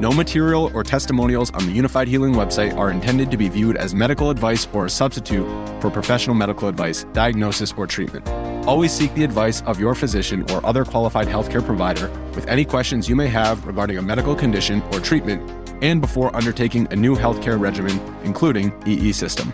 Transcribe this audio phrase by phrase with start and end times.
[0.00, 3.96] No material or testimonials on the Unifyd Healing website are intended to be viewed as
[3.96, 5.44] medical advice or a substitute
[5.80, 8.28] for professional medical advice, diagnosis, or treatment.
[8.68, 13.08] Always seek the advice of your physician or other qualified healthcare provider with any questions
[13.08, 15.42] you may have regarding a medical condition or treatment
[15.82, 19.52] and before undertaking a new healthcare regimen, including EE system.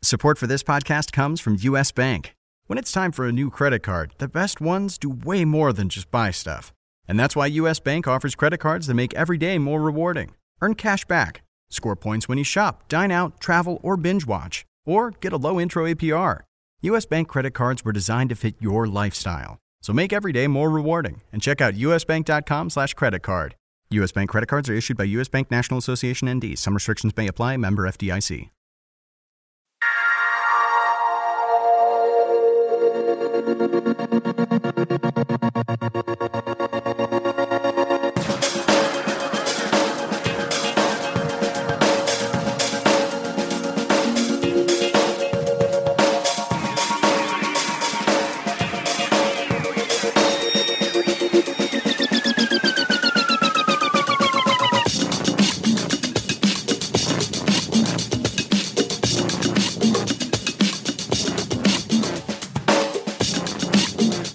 [0.00, 2.36] Support for this podcast comes from US Bank.
[2.68, 5.88] When it's time for a new credit card, the best ones do way more than
[5.88, 6.72] just buy stuff.
[7.10, 10.36] And that's why US Bank offers credit cards that make every day more rewarding.
[10.62, 15.10] Earn cash back, score points when you shop, dine out, travel, or binge watch, or
[15.10, 16.42] get a low intro APR.
[16.82, 19.58] US Bank credit cards were designed to fit your lifestyle.
[19.82, 23.56] So make every day more rewarding and check out usbank.com slash credit card.
[23.90, 26.56] US Bank credit cards are issued by US Bank National Association ND.
[26.56, 27.56] Some restrictions may apply.
[27.56, 28.50] Member FDIC.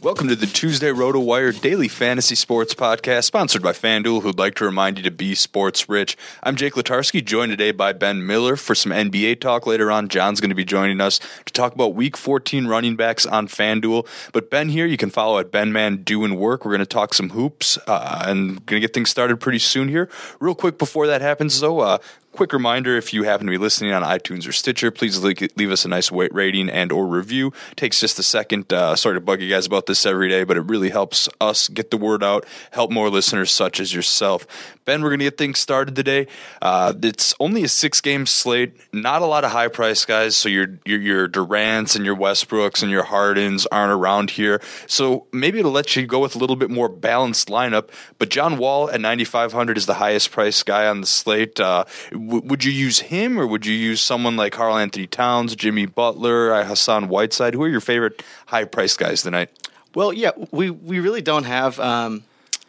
[0.06, 4.64] Welcome to the Tuesday RotoWire Daily Fantasy Sports Podcast, sponsored by FanDuel, who'd like to
[4.64, 6.16] remind you to be sports rich.
[6.44, 10.08] I'm Jake Latarski, joined today by Ben Miller for some NBA talk later on.
[10.08, 14.08] John's going to be joining us to talk about Week 14 running backs on FanDuel.
[14.32, 16.66] But Ben here, you can follow at BenMan Doing Work.
[16.66, 19.88] We're going to talk some hoops uh, and going to get things started pretty soon
[19.88, 20.08] here.
[20.40, 21.98] Real quick before that happens, though, uh,
[22.36, 25.86] quick reminder if you happen to be listening on itunes or stitcher please leave us
[25.86, 27.48] a nice rating and or review.
[27.72, 30.44] It takes just a second uh, sorry to bug you guys about this every day
[30.44, 34.46] but it really helps us get the word out help more listeners such as yourself.
[34.84, 36.28] Ben we're going to get things started today.
[36.62, 40.50] Uh, it's only a six game slate not a lot of high price guys so
[40.50, 44.62] your, your your durants and your westbrooks and your hardens aren't around here.
[44.88, 48.58] So maybe it'll let you go with a little bit more balanced lineup but john
[48.58, 51.60] wall at 9500 is the highest priced guy on the slate.
[51.60, 51.86] Uh,
[52.26, 55.86] w- would you use him or would you use someone like Karl Anthony Towns, Jimmy
[55.86, 57.54] Butler, Hassan Whiteside?
[57.54, 59.50] Who are your favorite high price guys tonight?
[59.94, 62.24] Well, yeah, we, we really don't have um,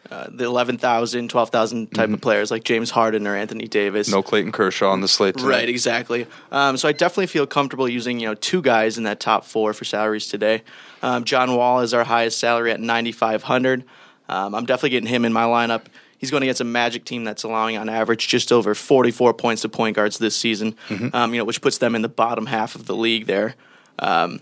[0.09, 2.13] uh, the 11,000, 12,000 type mm-hmm.
[2.13, 4.09] of players like James Harden or Anthony Davis.
[4.09, 5.49] No Clayton Kershaw on the slate tonight.
[5.49, 6.27] Right, exactly.
[6.51, 9.73] Um, so I definitely feel comfortable using you know two guys in that top four
[9.73, 10.63] for salaries today.
[11.01, 13.83] Um, John Wall is our highest salary at 9,500.
[14.29, 15.85] Um, I'm definitely getting him in my lineup.
[16.17, 19.69] He's going against a Magic team that's allowing on average just over 44 points to
[19.69, 21.09] point guards this season, mm-hmm.
[21.13, 23.55] um, you know, which puts them in the bottom half of the league there.
[23.99, 24.41] Um,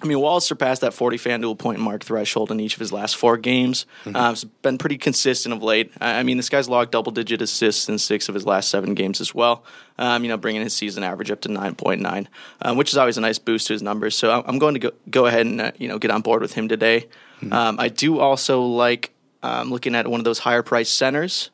[0.00, 3.16] I mean, Wallace surpassed that 40 FanDuel point mark threshold in each of his last
[3.16, 3.84] four games.
[4.04, 4.16] Mm-hmm.
[4.16, 5.90] Um, it's been pretty consistent of late.
[6.00, 9.20] I mean, this guy's logged double digit assists in six of his last seven games
[9.20, 9.64] as well,
[9.98, 12.26] um, you know, bringing his season average up to 9.9,
[12.62, 14.14] um, which is always a nice boost to his numbers.
[14.14, 16.52] So I'm going to go, go ahead and, uh, you know, get on board with
[16.52, 17.06] him today.
[17.40, 17.52] Mm-hmm.
[17.52, 19.10] Um, I do also like
[19.42, 21.50] um, looking at one of those higher price centers.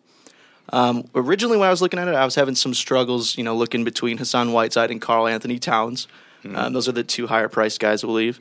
[0.70, 3.54] Um, originally, when I was looking at it, I was having some struggles, you know,
[3.54, 6.08] looking between Hassan Whiteside and Karl Anthony Towns.
[6.42, 6.56] Mm-hmm.
[6.56, 8.40] Um, those are the two higher priced guys, I believe.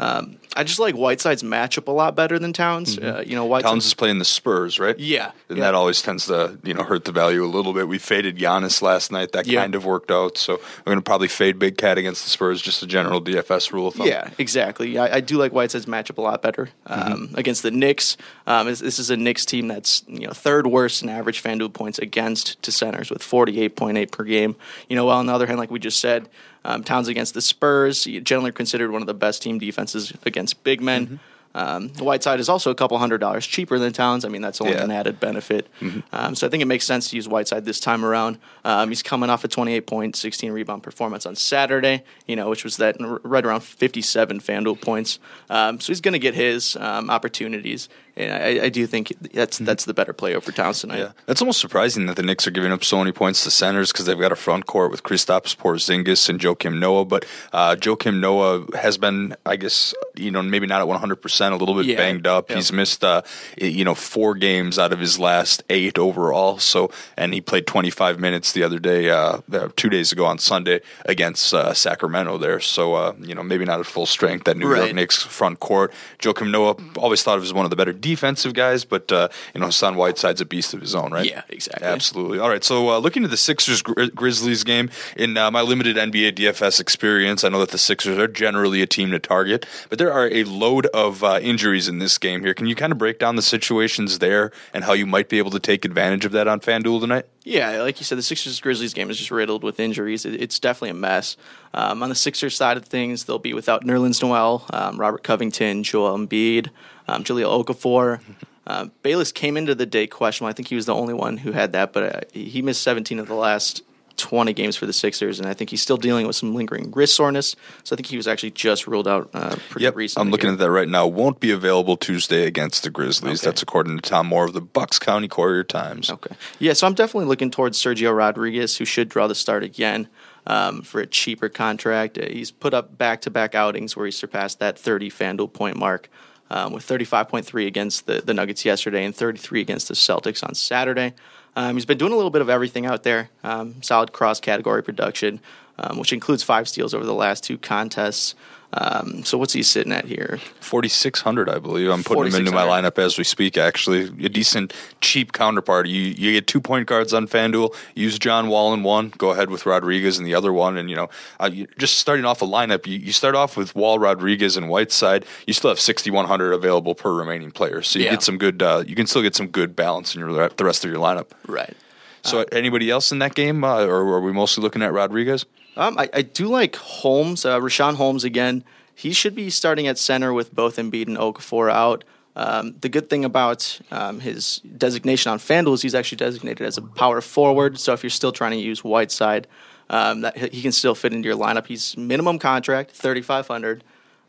[0.00, 2.96] Um, I just like Whiteside's matchup a lot better than Towns.
[2.96, 3.18] Mm-hmm.
[3.18, 4.98] Uh, you know, Whiteside, Towns is playing the Spurs, right?
[4.98, 5.64] Yeah, and yeah.
[5.64, 7.86] that always tends to you know hurt the value a little bit.
[7.86, 9.32] We faded Giannis last night.
[9.32, 9.60] That yeah.
[9.60, 10.38] kind of worked out.
[10.38, 12.62] So we're going to probably fade Big Cat against the Spurs.
[12.62, 14.06] Just a general DFS rule of thumb.
[14.06, 14.98] Yeah, exactly.
[14.98, 17.38] I, I do like Whiteside's matchup a lot better um, mm-hmm.
[17.38, 18.16] against the Knicks.
[18.46, 21.98] Um, this is a Knicks team that's you know third worst in average FanDuel points
[21.98, 24.56] against to centers with forty eight point eight per game.
[24.88, 26.28] You know, while on the other hand, like we just said.
[26.64, 30.80] Um, Towns against the Spurs, generally considered one of the best team defenses against big
[30.80, 31.06] men.
[31.06, 31.16] Mm-hmm.
[31.52, 34.24] Um, Whiteside is also a couple hundred dollars cheaper than Towns.
[34.24, 34.84] I mean, that's only yeah.
[34.84, 35.66] an added benefit.
[35.80, 36.00] Mm-hmm.
[36.12, 38.38] Um, so I think it makes sense to use Whiteside this time around.
[38.64, 42.62] Um, he's coming off a 28 point, 16 rebound performance on Saturday, you know, which
[42.62, 45.18] was that right around 57 FanDuel points.
[45.48, 47.88] Um, so he's going to get his um, opportunities.
[48.20, 50.98] And I, I do think that's that's the better play over Towns tonight.
[50.98, 53.92] Yeah, it's almost surprising that the Knicks are giving up so many points to centers
[53.92, 57.04] because they've got a front court with Kristaps Porzingis and Joakim Noah.
[57.04, 61.54] But uh, Joakim Noah has been, I guess, you know, maybe not at 100, percent
[61.54, 61.96] a little bit Yeah.
[61.96, 62.50] banged up.
[62.50, 62.56] Yeah.
[62.56, 63.22] He's missed, uh,
[63.58, 66.58] you know, four games out of his last eight overall.
[66.58, 70.38] So, and he played 25 minutes the other day, uh, uh, two days ago on
[70.38, 72.60] Sunday against uh, Sacramento there.
[72.60, 74.44] So, uh, you know, maybe not at full strength.
[74.44, 75.92] That New York Knicks front court.
[76.18, 79.60] Joakim Noah always thought of as one of the better defensive guys, but uh, you
[79.60, 81.28] know, Hassan Whiteside's a beast of his own, right?
[81.28, 81.86] Yeah, exactly.
[81.86, 82.38] Absolutely.
[82.38, 82.64] All right.
[82.64, 86.80] So, uh, looking at the Sixers Gri- Grizzlies game in uh, my limited NBA DFS
[86.80, 90.28] experience, I know that the Sixers are generally a team to target, but there are
[90.32, 92.54] a load of uh, injuries in this game here.
[92.54, 95.50] Can you kind of break down the situations there and how you might be able
[95.52, 97.26] to take advantage of that on FanDuel tonight?
[97.42, 100.26] Yeah, like you said, the Sixers Grizzlies game is just riddled with injuries.
[100.26, 101.36] It's definitely a mess.
[101.72, 105.82] Um, on the Sixers side of things, they'll be without Nerlens Noel, um, Robert Covington,
[105.82, 106.68] Joel Embiid,
[107.10, 108.20] um, Jahlil Okafor.
[108.66, 110.50] Uh, Bayless came into the day questionable.
[110.50, 113.18] I think he was the only one who had that, but uh, he missed 17
[113.18, 113.82] of the last
[114.16, 117.14] 20 games for the Sixers, and I think he's still dealing with some lingering wrist
[117.16, 117.56] soreness.
[117.84, 120.26] So I think he was actually just ruled out uh, pretty Yep, recently.
[120.26, 120.52] I'm looking here.
[120.54, 121.06] at that right now.
[121.06, 123.40] Won't be available Tuesday against the Grizzlies.
[123.40, 123.46] Okay.
[123.50, 126.10] That's according to Tom Moore of the Bucks County Courier Times.
[126.10, 126.34] Okay.
[126.58, 130.06] Yeah, so I'm definitely looking towards Sergio Rodriguez, who should draw the start again
[130.46, 132.18] um, for a cheaper contract.
[132.18, 135.76] Uh, he's put up back to back outings where he surpassed that 30 FanDuel point
[135.78, 136.10] mark
[136.50, 141.14] um, with 35.3 against the, the Nuggets yesterday and 33 against the Celtics on Saturday.
[141.56, 143.30] Um, he's been doing a little bit of everything out there.
[143.42, 145.40] Um, solid cross category production,
[145.80, 148.34] um, which includes five steals over the last two contests.
[148.72, 150.38] Um, so what's he sitting at here?
[150.60, 151.90] 4600 I believe.
[151.90, 154.02] I'm putting him into my lineup as we speak actually.
[154.24, 155.88] A decent cheap counterpart.
[155.88, 157.74] You you get two point guards on FanDuel.
[157.96, 160.94] Use John Wall in one, go ahead with Rodriguez in the other one and you
[160.94, 161.08] know,
[161.40, 164.68] uh, you, just starting off a lineup, you, you start off with Wall, Rodriguez and
[164.68, 165.26] Whiteside.
[165.48, 167.82] You still have 6100 available per remaining player.
[167.82, 168.12] So you Yeah.
[168.12, 170.84] get some good uh, you can still get some good balance in your the rest
[170.84, 171.30] of your lineup.
[171.48, 171.76] Right.
[172.22, 175.44] So anybody else in that game uh, or are we mostly looking at Rodriguez?
[175.76, 178.64] Um, I, I do like Holmes, uh, Richaun Holmes again.
[178.94, 182.04] He should be starting at center with both Embiid and Okafor out.
[182.36, 186.78] Um, the good thing about um, his designation on FanDuel is he's actually designated as
[186.78, 187.78] a power forward.
[187.78, 189.46] So if you're still trying to use Whiteside,
[189.88, 191.66] um, that he can still fit into your lineup.
[191.66, 193.82] He's minimum contract, thirty five hundred.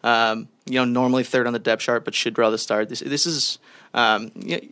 [0.03, 2.89] Um, you know, normally third on the depth chart, but should draw the start.
[2.89, 3.59] This this is
[3.93, 4.67] um, you know,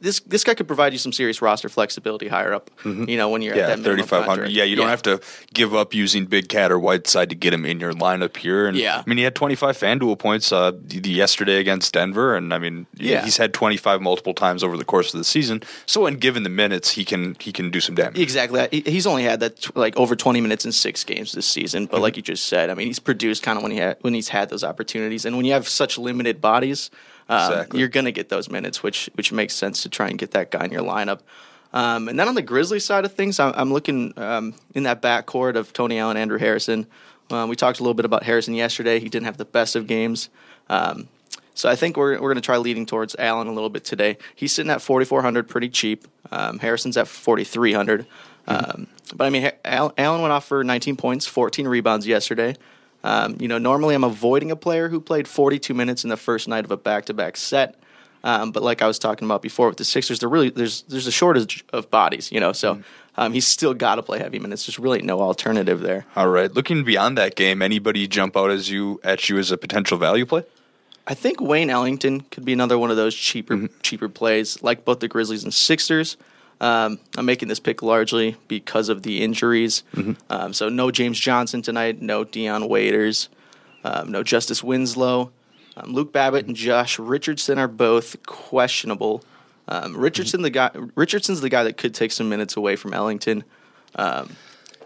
[0.00, 2.70] this this guy could provide you some serious roster flexibility higher up.
[2.84, 4.50] You know, when you're Yeah, at that thirty five hundred.
[4.50, 5.20] Yeah, you don't have to
[5.54, 8.66] give up using Big Cat or Whiteside to get him in your lineup here.
[8.66, 9.02] And Yeah.
[9.04, 12.86] I mean, he had twenty five FanDuel points uh, yesterday against Denver, and I mean,
[12.96, 13.24] Yeah.
[13.24, 15.62] he's had twenty five multiple times over the course of the season.
[15.86, 18.18] So, when given the minutes, he can he can do some damage.
[18.18, 18.68] Exactly.
[18.84, 21.86] He's only had that like over 20 minutes in six games this season.
[21.86, 24.14] But like you just said, I mean, he's produced kind of when he had, when
[24.14, 26.90] he's had those opportunities, and when you have such limited bodies,
[27.30, 27.80] um, Exactly.
[27.80, 30.50] you're going to get those minutes, which which makes sense to try and get that
[30.50, 31.20] guy in your lineup.
[31.72, 35.00] Um, and then on the Grizzlies side of things, I'm, I'm looking um, in that
[35.00, 36.86] backcourt of Tony Allen, Andrew Harrison.
[37.30, 38.98] Um, we talked a little bit about Harrison yesterday.
[38.98, 40.30] He didn't have the best of games.
[40.68, 41.08] Um,
[41.54, 44.18] so I think we're, we're going to try leading towards Allen a little bit today.
[44.34, 46.08] He's sitting at 4,400, pretty cheap.
[46.32, 48.06] Um, Harrison's at 4,300.
[48.48, 52.56] Um, but I mean, Allen went off for 19 points, 14 rebounds yesterday.
[53.02, 56.48] Um, you know, normally I'm avoiding a player who played 42 minutes in the first
[56.48, 57.76] night of a back-to-back set.
[58.22, 61.06] Um, but like I was talking about before with the Sixers, there really there's there's
[61.06, 62.52] a shortage of bodies, you know.
[62.52, 62.82] So
[63.16, 64.66] um, he's still got to play heavy minutes.
[64.66, 66.04] There's really no alternative there.
[66.16, 69.56] All right, looking beyond that game, anybody jump out as you at you as a
[69.56, 70.44] potential value play?
[71.06, 73.80] I think Wayne Ellington could be another one of those cheaper Mm-hmm.
[73.80, 76.18] cheaper plays, like both the Grizzlies and Sixers.
[76.60, 79.82] Um, I'm making this pick largely because of the injuries.
[79.94, 80.12] Mm-hmm.
[80.28, 83.28] Um, so no James Johnson tonight, no Dion Waiters,
[83.84, 85.32] um, no Justice Winslow.
[85.76, 89.24] Um, Luke Babbitt and Josh Richardson are both questionable.
[89.68, 93.44] Um, Richardson, the guy, Richardson's the guy that could take some minutes away from Ellington.
[93.94, 94.36] Um,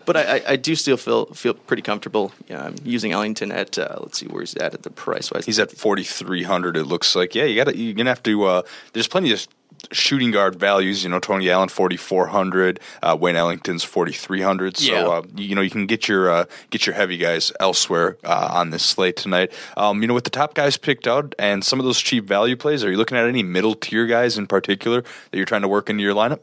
[0.05, 3.97] but I, I, I do still feel feel pretty comfortable um, using Ellington at uh,
[4.01, 5.47] let's see where he's at at the price wise.
[5.47, 6.77] He's at forty three hundred.
[6.77, 7.35] It looks like.
[7.35, 7.77] Yeah, you got to.
[7.77, 8.45] You're gonna have to.
[8.45, 8.63] Uh,
[8.93, 9.47] there's plenty of
[9.93, 11.05] shooting guard values.
[11.05, 12.81] You know, Tony Allen forty four hundred.
[13.03, 14.77] Uh, Wayne Ellington's forty three hundred.
[14.77, 15.07] So Yeah.
[15.07, 18.71] uh, you, know you can get your uh, get your heavy guys elsewhere uh, on
[18.71, 19.53] this slate tonight.
[19.77, 22.57] Um, you know, with the top guys picked out and some of those cheap value
[22.57, 25.69] plays, are you looking at any middle tier guys in particular that you're trying to
[25.69, 26.41] work into your lineup?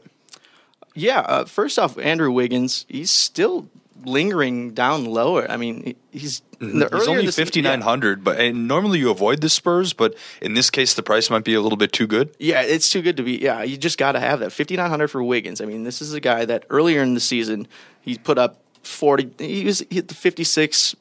[0.94, 3.68] Yeah, uh, first off, Andrew Wiggins, he's still
[4.04, 5.50] lingering down lower.
[5.50, 6.96] I mean, he- he's the Mm-hmm.
[6.96, 10.70] He's only fifty nine hundred, but and normally you avoid the Spurs, but in this
[10.70, 12.34] case the price might be a little bit too good.
[12.38, 13.38] Yeah, it's too good to be.
[13.38, 15.60] Yeah, you just got to have that fifty nine hundred for Wiggins.
[15.60, 17.66] I mean, this is a guy that earlier in the season
[18.00, 19.30] he put up forty.
[19.38, 20.94] He was he hit the fifty six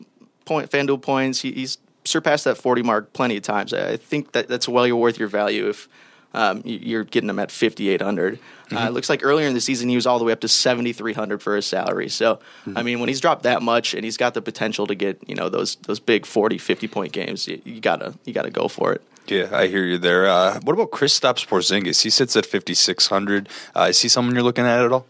[0.46, 1.41] point Fanduel points.
[1.41, 3.72] He, he's surpassed that forty mark plenty of times.
[3.74, 5.88] I I think that that's well worth your value if
[6.33, 8.35] um, you're getting him at 5,800.
[8.35, 8.77] Mm-hmm.
[8.77, 10.47] Uh, it looks like earlier in the season he was all the way up to
[10.47, 12.09] 7,300 for his salary.
[12.09, 12.77] So, mm-hmm.
[12.77, 15.35] I mean, when he's dropped that much and he's got the potential to get you
[15.35, 18.93] know those those big 40, 50 point games, you, you gotta you gotta go for
[18.93, 19.01] it.
[19.27, 20.27] Yeah, I hear you there.
[20.27, 22.01] Uh, what about Kristaps Porzingis?
[22.01, 23.47] He sits at 5,600.
[23.75, 25.05] Uh, is he someone you're looking at at all?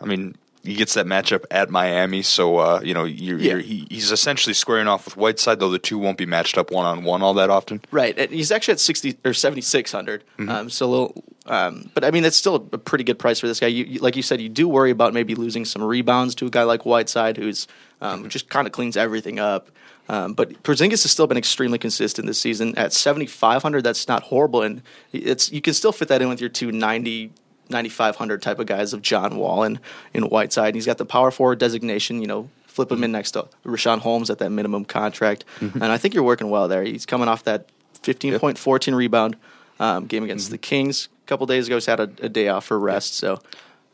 [0.00, 3.50] I mean, he gets that matchup at Miami, so uh, you know you're, yeah.
[3.52, 6.70] you're, he, he's essentially squaring off with Whiteside, though the two won't be matched up
[6.70, 7.82] one on one all that often.
[7.90, 10.24] Right, and he's actually at sixty or seventy six hundred.
[10.38, 10.50] mm mm-hmm.
[10.50, 13.46] um, so a little, um, but I mean that's still a pretty good price for
[13.46, 13.66] this guy.
[13.66, 16.50] You, you, like you said, you do worry about maybe losing some rebounds to a
[16.50, 17.68] guy like Whiteside, who's
[18.00, 19.70] um, who just kind of cleans everything up.
[20.08, 23.82] Um, but Porzingis has still been extremely consistent this season at 7,500.
[23.82, 27.32] That's not horrible, and it's you can still fit that in with your two ninety
[27.70, 29.80] 9,500 type of guys of John Wall and
[30.12, 30.68] in Whiteside.
[30.68, 34.00] And he's got the power forward designation, you know, flip him in next to Richaun
[34.00, 35.44] Holmes at that minimum contract.
[35.60, 35.82] Mm-hmm.
[35.82, 36.82] And I think you're working well there.
[36.82, 37.68] He's coming off that
[38.02, 39.36] 15 point, 14 rebound
[39.80, 40.52] um, game against mm-hmm.
[40.52, 41.08] the Kings.
[41.24, 43.14] A couple days ago, he's had a, a day off for rest.
[43.14, 43.38] So.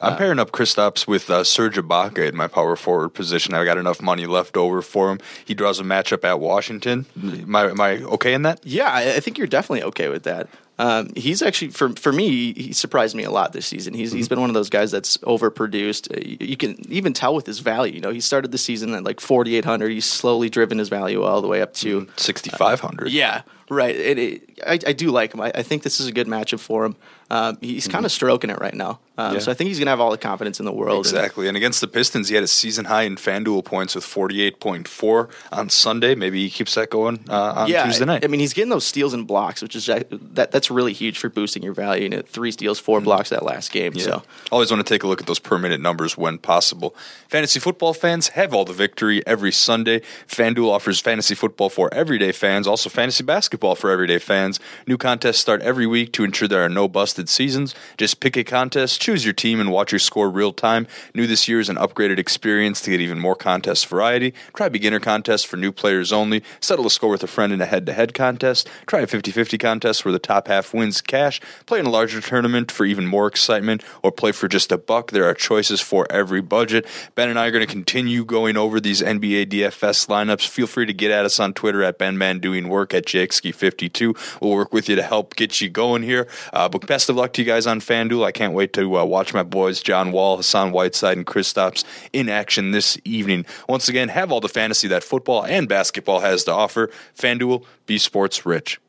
[0.03, 3.53] I'm uh, pairing up Kristaps with uh, Serge Ibaka in my power forward position.
[3.53, 5.21] I've got enough money left over for him.
[5.45, 7.05] He draws a matchup at Washington.
[7.23, 8.65] Am I, am I okay in that?
[8.65, 10.49] Yeah, I think you're definitely okay with that.
[10.81, 13.93] Um, he's actually for for me, he surprised me a lot this season.
[13.93, 14.17] He's mm-hmm.
[14.17, 16.11] he's been one of those guys that's overproduced.
[16.11, 17.93] Uh, you can even tell with his value.
[17.93, 19.91] You know, he started the season at like 4,800.
[19.91, 23.09] He's slowly driven his value all the way up to mm, 6,500.
[23.09, 23.95] Uh, yeah, right.
[23.95, 25.41] It, it, I, I do like him.
[25.41, 26.97] I, I, think this is a good matchup for him.
[27.31, 28.17] Um, he's kind of mm-hmm.
[28.17, 28.99] stroking it right now.
[29.17, 29.41] Um, yeah.
[29.41, 31.07] So I think he's going to have all the confidence in the world.
[31.07, 31.45] Exactly.
[31.45, 35.31] And, and, against the Pistons, he had a season high in FanDuel points with 48.4
[35.53, 36.17] on Sunday.
[36.17, 38.25] Maybe he keeps that going uh, on yeah, Tuesday night.
[38.25, 41.29] I mean, he's getting those steals and blocks, which is that that's really huge for
[41.29, 42.05] boosting your value.
[42.05, 43.05] You know, three steals, 4 mm-hmm.
[43.05, 43.93] blocks that last game.
[43.95, 44.05] Yeah.
[44.05, 46.97] So always want to take a look at those per minute numbers when possible.
[47.29, 50.01] Fantasy football fans have all the victory every Sunday.
[50.27, 54.59] FanDuel offers fantasy football for everyday fans, also fantasy basketball for everyday fans.
[54.87, 57.75] New contests start every week to ensure there are no busted seasons.
[57.97, 60.87] Just pick a contest, choose your team, and watch your score real time.
[61.15, 64.33] New this year is an upgraded experience to get even more contest variety.
[64.55, 66.43] Try beginner contests for new players only.
[66.61, 68.69] Settle a score with a friend in a head to head contest.
[68.87, 71.41] Try a 50 50 contest where the top half wins cash.
[71.67, 75.11] Play in a larger tournament for even more excitement, or play for just a buck.
[75.11, 76.87] There are choices for every budget.
[77.15, 80.47] Ben and I are going to continue going over these NBA DFS lineups.
[80.47, 83.07] Feel free to get at us on Twitter at Ben Man Doing Work at
[83.53, 84.41] JakeSki52.
[84.41, 86.27] We'll work with you to help get you going here.
[86.53, 88.25] Uh, but best of luck to you guys on FanDuel.
[88.25, 92.29] I can't wait to uh, watch my boys, John Wall, Hassan Whiteside, and Kristaps in
[92.29, 93.47] action this evening.
[93.69, 96.91] Once again, have all the fantasy that football and basketball has to offer.
[97.17, 98.81] FanDuel, be sports rich.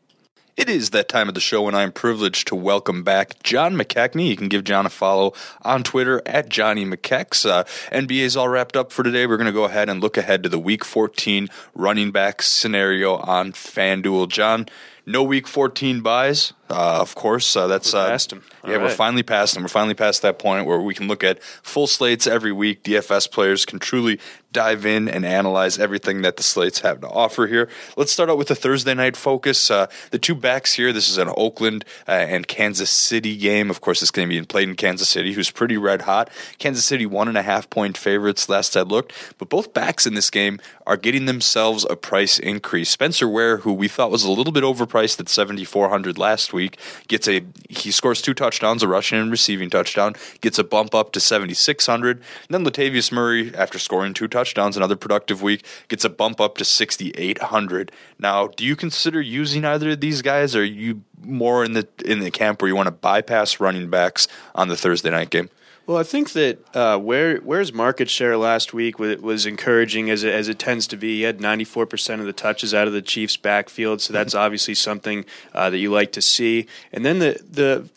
[0.58, 4.28] It is that time of the show, and I'm privileged to welcome back John McKechnie.
[4.28, 7.50] You can give John a follow on Twitter at Johnnymckechs.
[7.50, 9.26] Uh, NBA's all wrapped up for today.
[9.26, 13.16] We're going to go ahead and look ahead to the Week 14 running back scenario
[13.16, 14.28] on FanDuel.
[14.28, 14.68] John,
[15.06, 16.54] no Week 14 byes.
[16.72, 18.44] Uh, of course, uh, that's we're past him.
[18.64, 18.82] yeah, right.
[18.84, 19.64] we're finally past them.
[19.64, 22.84] We're finally past that point where we can look at full slates every week.
[22.84, 24.20] DFS players can truly
[24.54, 27.70] dive in and analyze everything that the slates have to offer here.
[27.98, 29.70] Let's start out with the Thursday night focus.
[29.70, 30.94] Uh, the two backs here.
[30.94, 33.70] This is an Oakland uh, and Kansas City game.
[33.70, 36.30] Of course, it's going to be played in Kansas City, who's pretty red hot.
[36.58, 40.14] Kansas City one and a half point favorites last I looked, but both backs in
[40.14, 42.90] this game are getting themselves a price increase.
[42.90, 46.78] Spencer Ware, who we thought was a little bit overpriced at 7,400 last week.
[47.08, 50.16] Gets a he scores two touchdowns, a rushing and receiving touchdown.
[50.42, 52.18] Gets a bump up to seventy six hundred.
[52.18, 56.58] And then Latavius Murray, after scoring two touchdowns, another productive week, gets a bump up
[56.58, 57.94] to sixty eight hundred.
[58.20, 60.58] Now, do you consider using either of these guys?
[60.58, 63.90] Or are you more in the in the camp where you want to bypass running
[63.90, 65.50] backs on the Thursday night game?
[65.88, 70.24] Well, I think that uh, where Ware's market share last week was, was encouraging as
[70.24, 71.18] it, as it tends to be.
[71.18, 74.44] He had 94% of the touches out of the Chiefs' backfield, so that's mm-hmm.
[74.44, 76.68] obviously something uh, that you like to see.
[76.94, 77.90] And then the the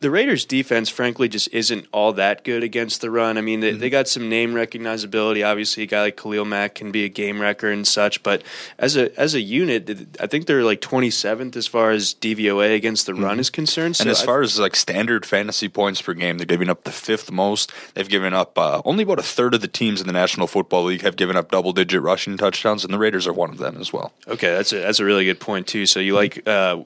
[0.00, 3.36] the Raiders' defense, frankly, just isn't all that good against the run.
[3.36, 3.80] I mean, they, mm-hmm.
[3.80, 5.44] they got some name recognizability.
[5.44, 8.22] Obviously, a guy like Khalil Mack can be a game wrecker and such.
[8.22, 8.42] But
[8.78, 9.90] as a as a unit,
[10.20, 13.24] I think they're like 27th as far as DVOA against the mm-hmm.
[13.24, 13.96] run is concerned.
[13.96, 16.92] So and as far as like standard fantasy points per game, they're giving up the
[16.92, 17.72] fifth most.
[17.94, 20.84] They've given up uh, only about a third of the teams in the National Football
[20.84, 23.78] League have given up double digit rushing touchdowns, and the Raiders are one of them
[23.80, 24.12] as well.
[24.28, 25.86] Okay, that's a, that's a really good point too.
[25.86, 26.46] So you like.
[26.46, 26.84] Uh,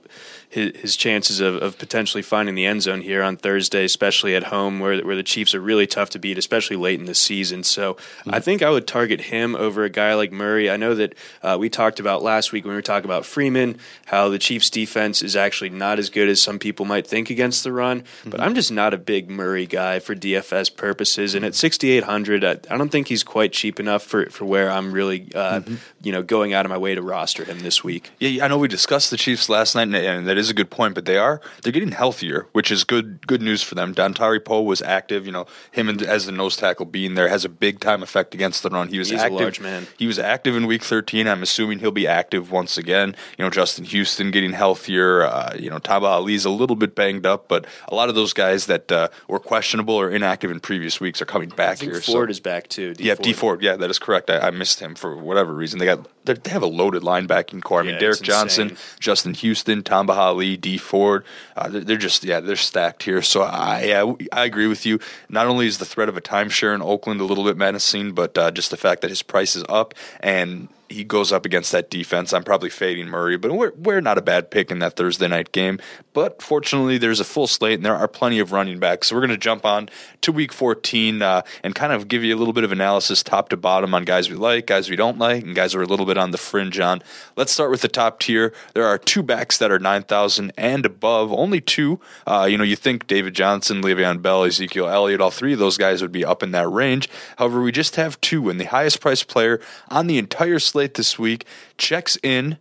[0.52, 4.44] his, his chances of, of potentially finding the end zone here on Thursday, especially at
[4.44, 7.62] home, where where the Chiefs are really tough to beat, especially late in the season.
[7.62, 8.35] So mm-hmm.
[8.35, 10.71] I think I would target him over a guy like Murray.
[10.71, 13.78] I know that uh, we talked about last week when we were talking about Freeman
[14.06, 17.64] how the Chiefs' defense is actually not as good as some people might think against
[17.64, 18.02] the run.
[18.02, 18.30] Mm-hmm.
[18.30, 22.50] But I'm just not a big Murray guy for DFS purposes, and at 6,800, I,
[22.71, 25.75] I don't think he's quite cheap enough for for where I'm really uh, mm-hmm.
[26.02, 28.11] you know going out of my way to roster him this week.
[28.18, 30.94] Yeah, I know we discussed the Chiefs last night, and that is a good point.
[30.94, 33.94] But they are they're getting healthier, which is good good good news for them.
[33.94, 35.25] Dontari Poe was active.
[35.25, 38.62] You know, him as the nose tackle being there has a big time effect against
[38.62, 38.88] the run.
[38.88, 39.40] He was He's active.
[39.40, 39.87] large man.
[39.99, 41.26] He was active in Week 13.
[41.26, 43.16] I'm assuming he'll be active once again.
[43.38, 45.22] You know, Justin Houston getting healthier.
[45.22, 48.34] Uh, you know, Tamba Hali's a little bit banged up, but a lot of those
[48.34, 52.00] guys that uh, were questionable or inactive in previous weeks are coming back here.
[52.00, 52.30] Ford so.
[52.30, 52.92] is back too.
[52.92, 53.25] D yeah, Ford.
[53.25, 53.62] Dee Ford.
[53.62, 54.28] Yeah, that is correct.
[54.28, 55.78] I, I missed him for whatever reason.
[55.78, 57.81] They got they have a loaded linebacking corps.
[57.81, 61.25] I mean, yeah, Derrick Johnson, Justin Houston, Tamba Hali, Dee Ford.
[61.57, 63.23] Uh, they're, they're, just yeah, they're stacked here.
[63.23, 64.99] So I yeah, I agree with you.
[65.29, 68.37] Not only is the threat of a timeshare in Oakland a little bit menacing, but
[68.38, 71.90] uh, just the fact that his price is up and he goes up against that
[71.90, 72.32] defense.
[72.32, 75.52] I'm probably fading Murray, but we're, we're not a bad pick in that Thursday night
[75.52, 75.78] game.
[76.12, 79.08] But fortunately, there's a full slate and there are plenty of running backs.
[79.08, 79.88] So we're going to jump on
[80.20, 83.49] to week 14 uh, and kind of give you a little bit of analysis top
[83.49, 86.06] to bottom on guys we like, guys we don't like, and guys are a little
[86.06, 87.02] bit on the fringe on.
[87.37, 88.52] Let's start with the top tier.
[88.75, 92.00] There are two backs that are 9,000 and above, only two.
[92.26, 95.78] Uh, you know, you think David Johnson, Le'Veon Bell, Ezekiel Elliott, all three of those
[95.78, 97.08] guys would be up in that range.
[97.38, 100.94] However, we just have two, and the highest priced player on the entire slate slate
[100.94, 101.46] this week
[101.78, 102.58] checks in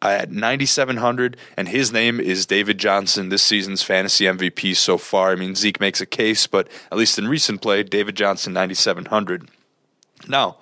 [0.00, 5.32] at 9,700, and his name is David Johnson, this season's fantasy MVP so far.
[5.32, 9.50] I mean, Zeke makes a case, but at least in recent play, David Johnson, 9,700.
[10.26, 10.56] Now,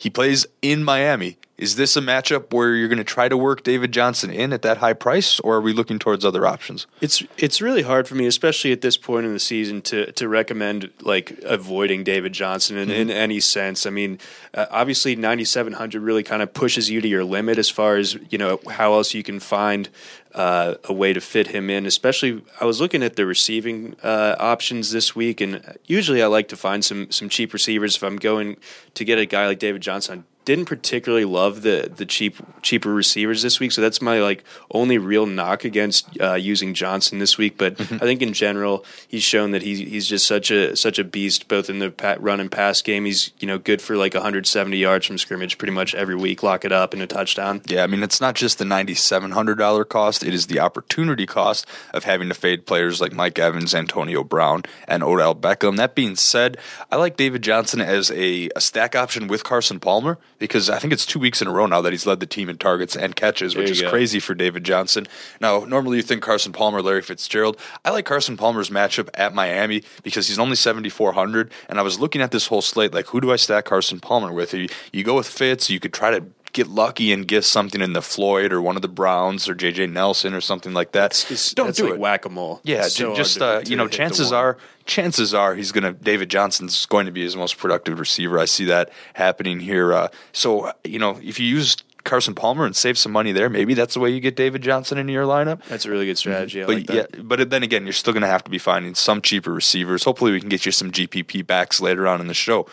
[0.00, 1.36] he plays in Miami.
[1.58, 4.62] Is this a matchup where you're going to try to work David Johnson in at
[4.62, 6.86] that high price, or are we looking towards other options?
[7.02, 10.26] It's it's really hard for me, especially at this point in the season, to to
[10.26, 12.98] recommend like avoiding David Johnson in, mm-hmm.
[12.98, 13.84] in any sense.
[13.84, 14.18] I mean,
[14.54, 18.38] uh, obviously, 9700 really kind of pushes you to your limit as far as you
[18.38, 19.90] know how else you can find
[20.34, 21.86] uh, a way to fit him in.
[21.86, 26.48] Especially, I was looking at the receiving uh, options this week, and usually I like
[26.48, 28.56] to find some some cheap receivers if I'm going
[28.94, 33.42] to get a guy like David Johnson didn't particularly love the the cheap cheaper receivers
[33.42, 37.58] this week, so that's my like only real knock against uh, using Johnson this week.
[37.58, 37.96] But mm-hmm.
[37.96, 41.48] I think in general, he's shown that he's he's just such a such a beast
[41.48, 43.04] both in the run and pass game.
[43.04, 46.64] He's you know good for like 170 yards from scrimmage pretty much every week, lock
[46.64, 47.60] it up in a touchdown.
[47.66, 51.66] Yeah, I mean it's not just the 9700 dollar cost; it is the opportunity cost
[51.92, 55.76] of having to fade players like Mike Evans, Antonio Brown, and Odell Beckham.
[55.76, 56.56] That being said,
[56.90, 60.92] I like David Johnson as a, a stack option with Carson Palmer because I think
[60.92, 63.14] it's two weeks in a row now that he's led the team in targets and
[63.14, 63.90] catches, which is go.
[63.90, 65.06] crazy for David Johnson.
[65.40, 67.56] Now, normally you think Carson Palmer, Larry Fitzgerald.
[67.84, 71.52] I like Carson Palmer's matchup at Miami because he's only 7,400.
[71.68, 74.32] And I was looking at this whole slate, like, who do I stack Carson Palmer
[74.32, 74.54] with?
[74.54, 77.92] You, you go with Fitz, you could try to get lucky and get something in
[77.92, 81.12] the Floyd or one of the Browns or JJ Nelson or something like that.
[81.12, 82.00] It's, it's, Don't do like it.
[82.00, 82.60] Whack a mole.
[82.64, 86.86] Yeah, so just uh, you know, chances are chances are he's going to David Johnson's
[86.86, 88.38] going to be his most productive receiver.
[88.38, 89.92] I see that happening here.
[89.92, 93.48] Uh, so you know, if you use Carson Palmer and save some money there.
[93.48, 95.64] Maybe that's the way you get David Johnson into your lineup.
[95.66, 96.62] That's a really good strategy.
[96.62, 98.94] I but like yeah, but then again, you're still going to have to be finding
[98.94, 100.04] some cheaper receivers.
[100.04, 102.66] Hopefully, we can get you some GPP backs later on in the show.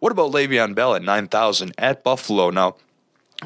[0.00, 2.50] What about Le'Veon Bell at nine thousand at Buffalo?
[2.50, 2.76] Now,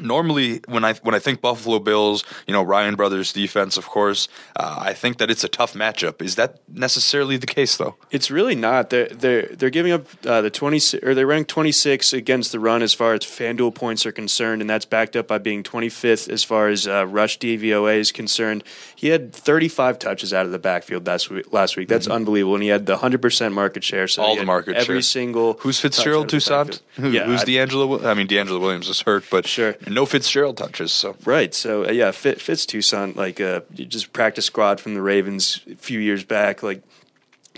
[0.01, 4.27] normally when I when I think Buffalo Bills, you know Ryan Brothers defense, of course,
[4.55, 6.21] uh, I think that it's a tough matchup.
[6.21, 7.95] Is that necessarily the case though?
[8.11, 8.89] It's really not.
[8.89, 12.59] They're they're they're giving up uh, the twenty or they're ranked twenty six against the
[12.59, 15.89] run as far as FanDuel points are concerned, and that's backed up by being twenty
[15.89, 18.63] fifth as far as uh, rush DVOA is concerned.
[18.95, 21.51] He had thirty five touches out of the backfield last week.
[21.51, 22.15] Last week, that's mm-hmm.
[22.15, 24.07] unbelievable, and he had the hundred percent market share.
[24.07, 25.01] So all the market every share.
[25.01, 25.53] single.
[25.59, 26.81] Who's Fitzgerald Toussaint?
[26.95, 28.05] Who, yeah, who's DeAngelo?
[28.05, 30.91] I mean DeAngelo Williams is hurt, but sure, no Fitzgerald touches.
[30.91, 35.61] So right, so uh, yeah, Fitz Toussaint, like uh, just practice squad from the Ravens
[35.69, 36.83] a few years back, like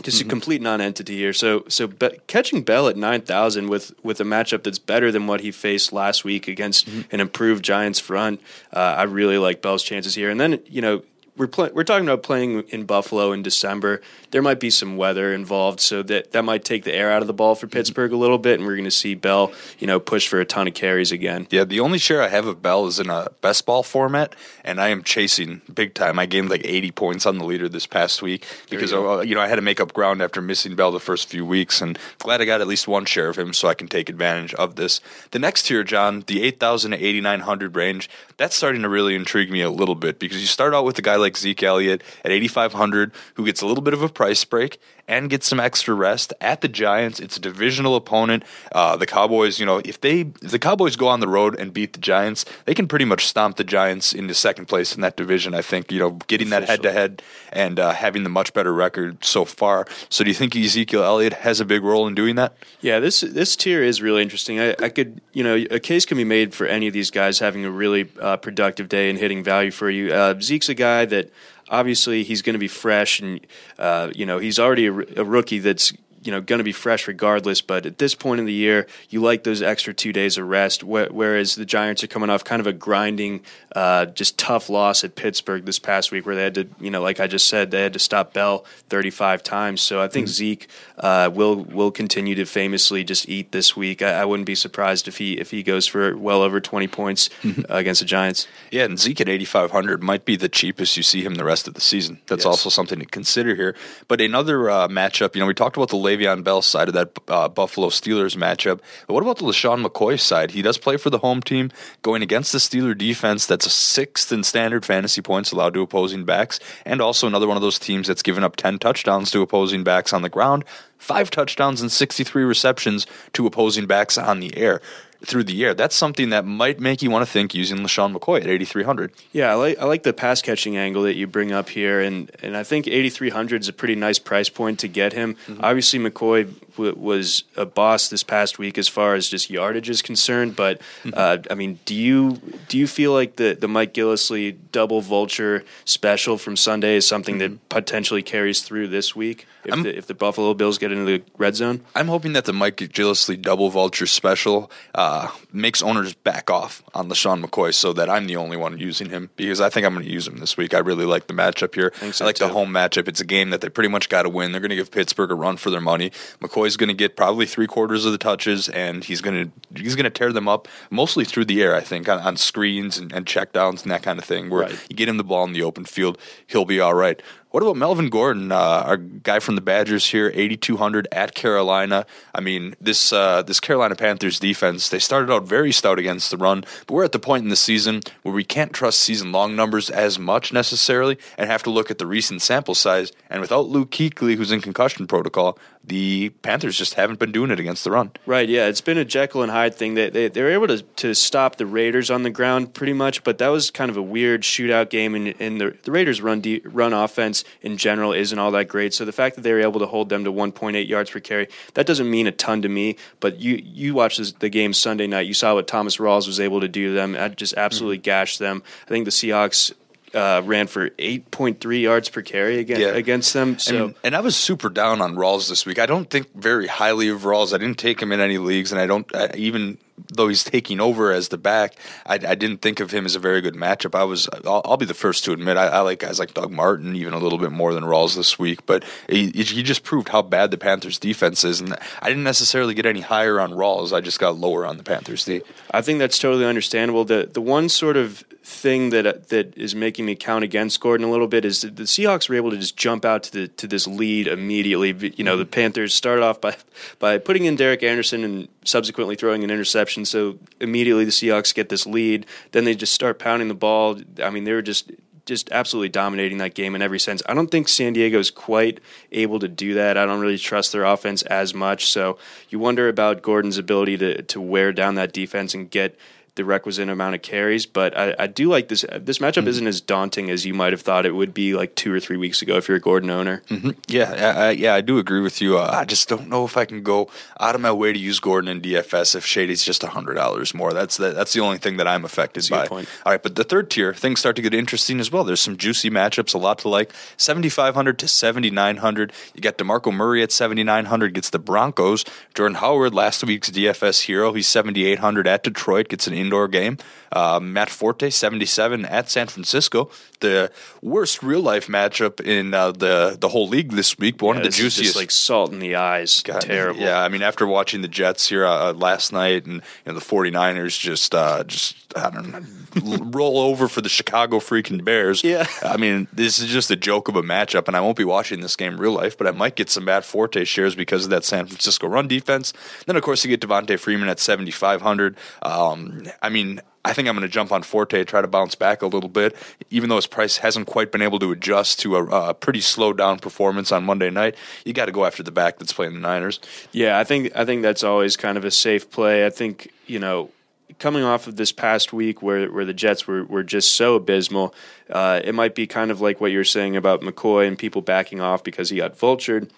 [0.02, 0.28] just mm-hmm.
[0.28, 1.34] a complete non-entity here.
[1.34, 5.28] So so be- catching Bell at nine thousand with with a matchup that's better than
[5.28, 7.14] what he faced last week against mm-hmm.
[7.14, 8.42] an improved Giants front,
[8.74, 10.30] uh, I really like Bell's chances here.
[10.30, 11.04] And then you know
[11.42, 14.00] we're play- we're talking about playing in Buffalo in December.
[14.30, 17.28] There might be some weather involved, so that that might take the air out of
[17.28, 20.00] the ball for Pittsburgh a little bit, and we're going to see Bell, you know,
[20.00, 21.48] push for a ton of carries again.
[21.50, 24.80] Yeah, the only share I have of Bell is in a best ball format, and
[24.80, 26.20] I am chasing big time.
[26.20, 29.34] I gained like 80 points on the leader this past week because you, uh, you
[29.34, 31.98] know I had to make up ground after missing Bell the first few weeks, and
[32.20, 34.76] glad I got at least one share of him so I can take advantage of
[34.76, 35.02] this.
[35.32, 39.62] The next tier, John, the 8,000 to 8,900 range, that's starting to really intrigue me
[39.62, 42.32] a little bit because you start out with a guy like like Zeke Elliott at
[42.32, 44.80] 8,500, who gets a little bit of a price break
[45.12, 47.19] and get some extra rest at the Giants.
[47.19, 48.43] It's a divisional opponent.
[48.71, 51.74] Uh, the Cowboys, you know, if they if the Cowboys go on the road and
[51.74, 55.17] beat the Giants, they can pretty much stomp the Giants into second place in that
[55.17, 55.54] division.
[55.54, 57.21] I think you know, getting that head to head
[57.52, 59.86] and uh, having the much better record so far.
[60.08, 62.54] So, do you think Ezekiel Elliott has a big role in doing that?
[62.80, 64.62] Yeah, this this tier is really interesting.
[64.62, 67.39] I, I could, you know, a case can be made for any of these guys
[67.39, 70.13] having a really uh, productive day and hitting value for you.
[70.13, 71.30] Uh, Zeke's a guy that
[71.72, 73.40] obviously he's going to be fresh, and
[73.80, 77.08] uh, you know he's already a, a rookie that's you know going to be fresh
[77.08, 77.62] regardless.
[77.62, 80.82] But at this point in the year, you like those extra two days of rest.
[80.82, 83.42] Wh- whereas the Giants are coming off kind of a grinding,
[83.76, 87.02] uh, just tough loss at Pittsburgh this past week, where they had to, you know,
[87.02, 89.82] like I just said, they had to stop Bell 35 times.
[89.82, 90.34] So I think mm-hmm.
[90.34, 94.02] Zeke uh, will will continue to famously just eat this week.
[94.02, 97.30] I, I, wouldn't be surprised if he if he goes for well over 20 points
[97.42, 97.62] mm-hmm.
[97.70, 98.48] against the Giants.
[98.72, 101.74] Yeah, and Zeke at 8,500 might be the cheapest you see him the rest of
[101.74, 102.20] the season.
[102.28, 102.46] That's yes.
[102.46, 103.76] also something to consider here.
[104.08, 107.17] But another uh, matchup, you know, we talked about the Le'Veon Bell side of that
[107.28, 108.80] uh, Buffalo Steelers matchup.
[109.08, 110.52] But what about the LeSean McCoy side?
[110.52, 111.71] He does play for the home team,
[112.02, 116.26] going against the Steeler defense that's a sixth in standard fantasy points allowed to opposing
[116.26, 119.84] backs, and also another one of those teams that's given up 10 touchdowns to opposing
[119.84, 120.65] backs on the ground,
[120.97, 124.82] five touchdowns and 63 receptions to opposing backs on the air
[125.24, 125.74] through the air.
[125.74, 129.12] That's something that might make you want to think using LeSean McCoy at 8,300.
[129.32, 132.32] Yeah, I like, I like the pass catching angle that you bring up here, and,
[132.42, 135.36] and I think 8,300 is a pretty nice price point to get him.
[135.48, 135.64] Mm-hmm.
[135.64, 140.02] Obviously, McCoy w- was a boss this past week as far as just yardage is
[140.02, 141.12] concerned, but mm-hmm.
[141.16, 145.64] uh, I mean, do you do you feel like the, the Mike Gillislee double vulture
[145.86, 147.54] special from Sunday is something mm-hmm.
[147.54, 149.46] that potentially carries through this week?
[149.65, 151.82] If the, if the Buffalo Bills get into the red zone.
[151.95, 157.10] I'm hoping that the Mike Gillislee double vulture special uh, makes owners back off on
[157.10, 160.06] LeSean McCoy so that I'm the only one using him because I think I'm going
[160.06, 160.74] to use him this week.
[160.74, 161.93] I really like the matchup here.
[162.02, 162.47] I, so I like too.
[162.47, 163.08] the home matchup.
[163.08, 164.52] It's a game that they pretty much got to win.
[164.52, 166.12] They're going to give Pittsburgh a run for their money.
[166.39, 169.95] McCoy's going to get probably three quarters of the touches, and he's going to he's
[169.95, 171.76] going to tear them up mostly through the air.
[171.76, 174.50] I think on, on screens and, and checkdowns and that kind of thing.
[174.50, 174.86] Where right.
[174.89, 177.21] you get him the ball in the open field, he'll be all right.
[177.52, 182.06] What about Melvin Gordon, uh, our guy from the Badgers here, 8,200 at Carolina?
[182.34, 186.38] I mean, this uh, this Carolina Panthers defense, they started out very stout against the
[186.38, 189.54] run, but we're at the point in the season where we can't trust season long
[189.54, 193.12] numbers as much necessarily and have to look at the recent sample size.
[193.30, 197.60] And without Luke Kuechly, who's in concussion protocol, the Panthers just haven't been doing it
[197.60, 198.12] against the run.
[198.26, 198.68] Right, yeah.
[198.68, 199.96] It's been a Jekyll and Hyde thing.
[199.96, 203.40] They, they, they able to, to stop the Raiders on the ground pretty much, but
[203.40, 206.62] that was kind of a weird shootout game, and, and the, the Raiders' run, de-
[206.66, 208.94] run offense in general isn't all that great.
[208.94, 211.48] So the fact that they were able to hold them to 1.8 yards per carry,
[211.74, 215.08] that doesn't mean a ton to me, but you, you watched this, the game Sunday
[215.08, 215.28] night.
[215.28, 217.14] You saw what Thomas Rawls was able to do to them.
[217.14, 218.04] That just absolutely mm-hmm.
[218.04, 218.64] gashed them.
[218.86, 219.74] I think the Seahawks
[220.14, 222.90] uh, ran for 8.3 yards per carry against, yeah.
[222.90, 223.58] against them.
[223.60, 223.76] So.
[223.76, 225.80] I mean, and I was super down on Rawls this week.
[225.80, 227.54] I don't think very highly of Rawls.
[227.54, 229.78] I didn't take him in any leagues, and I don't I, even
[230.12, 231.76] though he's taking over as the back.
[232.06, 233.95] I, I, didn't think of him as a very good matchup.
[233.95, 236.52] I was I'll, I'll be the first to admit I, I, like guys like Doug
[236.52, 238.65] Martin even a little bit more than Rawls this week.
[238.65, 242.74] But he, he just proved how bad the Panthers defense is, and I didn't necessarily
[242.74, 243.93] get any higher on Rawls.
[243.93, 245.41] I just got lower on the Panthers D.
[245.71, 247.06] I think that's totally understandable.
[247.06, 251.06] The the one sort of thing that uh, that is making me count against Gordon
[251.06, 253.48] a little bit is that the Seahawks were able to just jump out to the
[253.50, 254.90] to this lead immediately.
[255.16, 255.52] You know, the mm-hmm.
[255.52, 256.56] Panthers started off by
[257.00, 260.06] by putting in Derek Anderson and subsequently throwing an interception.
[260.06, 262.26] So immediately the Seahawks get this lead.
[262.52, 264.00] Then they just start pounding the ball.
[264.24, 264.92] I mean, they were just
[265.26, 267.22] just absolutely dominating that game in every sense.
[267.28, 268.80] I don't think San Diego is quite
[269.12, 269.98] able to do that.
[269.98, 271.88] I don't really trust their offense as much.
[271.88, 272.18] So
[272.50, 275.98] you wonder about Gordon's ability to to wear down that defense and get
[276.36, 277.65] the requisite amount of carries.
[277.65, 278.86] But I, I do like this.
[279.00, 279.48] This matchup mm-hmm.
[279.48, 282.17] isn't as daunting as you might have thought it would be like two or three
[282.17, 283.41] weeks ago if you're a Gordon owner.
[283.50, 283.72] Mm-hmm.
[283.88, 285.58] Yeah, I, yeah, I do agree with you.
[285.58, 288.20] Uh, I just don't know if I can go out of my way to use
[288.20, 290.74] Gordon in DFS if Shady's just hundred dollars more.
[290.74, 292.67] That's the, that's the only thing that I'm affected by.
[292.67, 295.24] All right, but the third tier things start to get interesting as well.
[295.24, 296.94] There's some juicy matchups, a lot to like.
[297.17, 299.13] 7,500 to 7,900.
[299.34, 302.06] You got Demarco Murray at 7,900 gets the Broncos.
[302.34, 306.78] Jordan Howard, last week's DFS hero, he's 7,800 at Detroit, gets an indoor game.
[307.12, 309.91] Uh, Matt Forte, 77 at San Francisco.
[310.22, 310.50] The
[310.82, 314.38] worst real life matchup in uh, the the whole league this week, but yeah, one
[314.38, 314.96] of the juiciest.
[314.96, 316.22] like salt in the eyes.
[316.22, 316.80] God, Terrible.
[316.80, 320.06] Yeah, I mean, after watching the Jets here uh, last night and you know, the
[320.06, 325.24] 49ers just, uh, just I don't know, roll over for the Chicago freaking Bears.
[325.24, 325.48] Yeah.
[325.63, 328.41] I mean, this is just a joke of a matchup, and I won't be watching
[328.41, 331.26] this game real life, but I might get some Matt Forte shares because of that
[331.26, 332.54] San Francisco run defense.
[332.86, 335.17] Then, of course, you get Devonta Freeman at 7,500.
[335.41, 338.82] Um, I mean, I think I'm going to jump on Forte, try to bounce back
[338.82, 339.36] a little bit,
[339.69, 343.19] even though his price hasn't quite been able to adjust to a, pretty slow down
[343.19, 344.36] performance on Monday night.
[344.65, 346.39] You got to go after the back that's playing the Niners.
[346.71, 349.26] Yeah, I think I think that's always kind of a safe play.
[349.26, 350.32] I think you know
[350.80, 354.56] coming off of this past week where where the Jets were, were just so abysmal,
[354.89, 358.21] uh, it might be kind of like what you're saying about McCoy and people backing
[358.21, 359.50] off because he got vultured.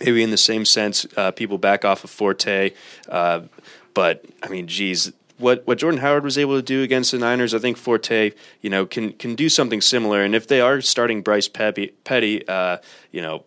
[0.00, 2.72] Maybe in the same sense, uh, people back off of Forte.
[3.08, 3.42] Uh,
[3.94, 5.12] but I mean, geez,
[5.42, 8.70] what what Jordan Howard was able to do against the Niners, I think Forte, you
[8.70, 10.22] know, can can do something similar.
[10.22, 12.78] And if they are starting Bryce Petty, Petty uh,
[13.10, 13.44] you know,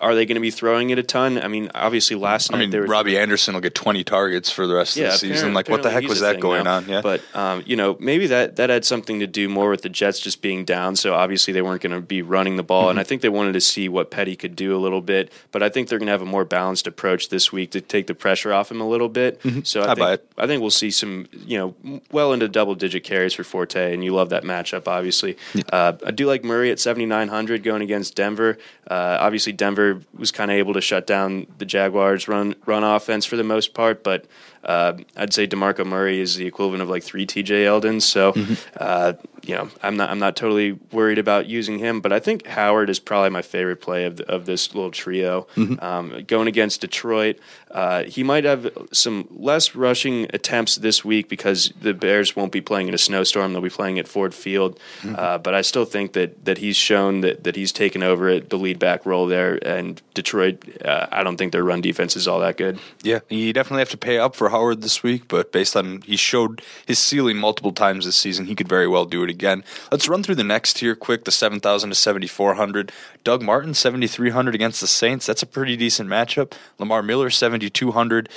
[0.00, 1.38] are they going to be throwing it a ton?
[1.42, 4.48] I mean, obviously last night I mean, there was, Robbie Anderson will get 20 targets
[4.50, 5.54] for the rest of the season.
[5.54, 6.76] Like, what the heck was that going now.
[6.76, 6.88] on?
[6.88, 7.00] Yeah.
[7.02, 10.20] But um, you know, maybe that that had something to do more with the Jets
[10.20, 10.94] just being down.
[10.96, 12.90] So obviously they weren't going to be running the ball, Mm-hmm.
[12.90, 15.32] and I think they wanted to see what Petty could do a little bit.
[15.50, 18.06] But I think they're going to have a more balanced approach this week to take
[18.06, 19.40] the pressure off him a little bit.
[19.64, 20.02] So I, Mm-hmm.
[20.02, 20.20] I think.
[20.38, 24.04] I think we'll see some you know well into double digit carries for Forte, and
[24.04, 24.86] you love that matchup.
[24.86, 25.36] Obviously,
[25.72, 28.58] uh, I do like Murray at seventy nine hundred going against Denver.
[28.88, 33.24] Uh, obviously, Denver was kind of able to shut down the Jaguars' run run offense
[33.24, 34.26] for the most part, but
[34.68, 37.64] uh, I'd say Demarco Murray is the equivalent of like three T.J.
[37.64, 38.02] Yeldons.
[38.02, 38.34] So,
[38.76, 42.46] uh, you know, I'm not I'm not totally worried about using him, but I think
[42.46, 45.46] Howard is probably my favorite play of the, of this little trio.
[45.80, 47.38] Um, going against Detroit,
[47.70, 52.60] uh, he might have some less rushing attempts this week because the Bears won't be
[52.60, 54.78] playing in a snowstorm; they'll be playing at Ford Field.
[55.16, 58.50] Uh, but I still think that that he's shown that that he's taken over at
[58.50, 60.62] the lead back role there, and Detroit.
[60.84, 62.78] Uh, I don't think their run defense is all that good.
[63.02, 66.16] Yeah, you definitely have to pay up for Howard this week, but based on he
[66.16, 69.62] showed his ceiling multiple times this season, he could very well do it again.
[69.92, 72.90] Let's run through the next tier quick: the seven thousand to seventy four hundred.
[73.22, 75.26] Doug Martin seventy three hundred against the Saints.
[75.26, 76.54] That's a pretty decent matchup.
[76.76, 78.28] Lamar Miller seventy two hundred.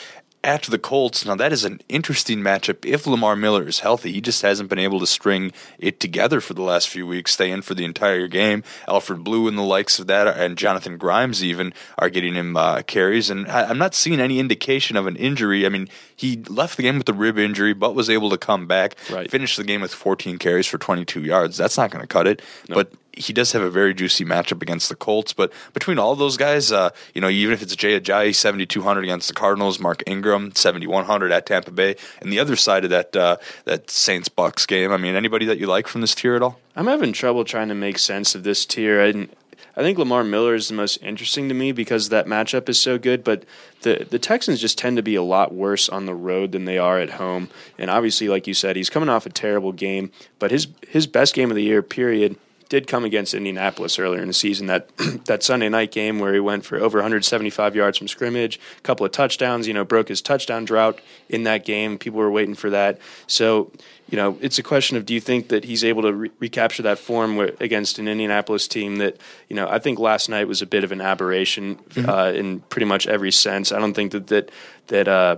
[0.44, 2.84] At the Colts, now that is an interesting matchup.
[2.84, 6.56] If Lamar Miller is healthy, he just hasn't been able to string it together for
[6.56, 8.64] the last few weeks, stay in for the entire game.
[8.88, 12.82] Alfred Blue and the likes of that, and Jonathan Grimes even are getting him uh,
[12.82, 13.30] carries.
[13.30, 15.64] And I, I'm not seeing any indication of an injury.
[15.64, 18.66] I mean, he left the game with a rib injury, but was able to come
[18.66, 19.30] back, Right.
[19.30, 21.56] finish the game with 14 carries for 22 yards.
[21.58, 22.42] That's not going to cut it.
[22.68, 25.34] But he does have a very juicy matchup against the Colts.
[25.34, 29.28] But between all those guys, uh, you know, even if it's Jay Ajayi, 7,200 against
[29.28, 33.38] the Cardinals, Mark Ingram, 7,100 at Tampa Bay, and the other side of that uh,
[33.66, 34.92] that Saints Bucks game.
[34.92, 36.60] I mean, anybody that you like from this tier at all?
[36.76, 39.02] I'm having trouble trying to make sense of this tier.
[39.02, 39.28] I,
[39.76, 42.98] I think Lamar Miller is the most interesting to me because that matchup is so
[42.98, 43.44] good, but
[43.82, 46.78] the the Texans just tend to be a lot worse on the road than they
[46.78, 47.50] are at home.
[47.78, 51.34] And obviously, like you said, he's coming off a terrible game, but his his best
[51.34, 52.38] game of the year, period,
[52.72, 54.68] did come against Indianapolis earlier in the season.
[54.68, 54.90] That
[55.26, 59.06] that Sunday night game where he went for over 175 yards from scrimmage, a couple
[59.06, 59.68] of touchdowns.
[59.68, 61.98] You know, broke his touchdown drought in that game.
[61.98, 62.98] People were waiting for that.
[63.28, 63.72] So
[64.10, 66.84] you know, it's a question of do you think that he's able to re- recapture
[66.84, 69.18] that form where, against an Indianapolis team that,
[69.50, 72.86] you know, I think last night was a bit of an aberration uh, in pretty
[72.86, 73.72] much every sense.
[73.72, 74.52] I don't think that that
[74.88, 75.38] that uh,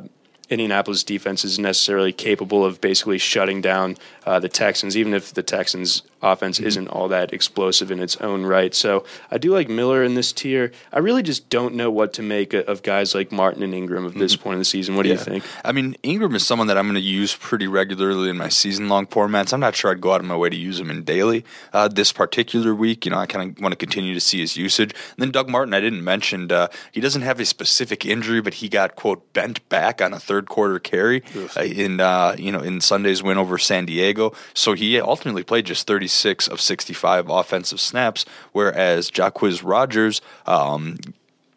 [0.50, 5.44] Indianapolis defense is necessarily capable of basically shutting down uh, the Texans, even if the
[5.44, 8.74] Texans' offense isn't all that explosive in its own right.
[8.74, 10.72] So I do like Miller in this tier.
[10.92, 14.14] I really just don't know what to make of guys like Martin and Ingram at
[14.16, 14.96] this point in the season.
[14.96, 15.44] What do you think?
[15.64, 18.90] I mean, Ingram is someone that I'm going to use pretty regularly in my season
[18.90, 19.54] long formats.
[19.54, 21.88] I'm not sure I'd go out of my way to use him in daily uh,
[21.88, 23.06] this particular week.
[23.06, 24.92] You know, I kind of want to continue to see his usage.
[24.92, 28.56] And then Doug Martin, I didn't mention, uh, he doesn't have a specific injury, but
[28.56, 31.24] he got, quote, bent back on a third quarter carry
[31.58, 34.34] uh, in, uh, you know, in Sunday's win over San Diego.
[34.54, 40.98] So he ultimately played just 36 of 65 offensive snaps, whereas Jacquizz Rodgers, um,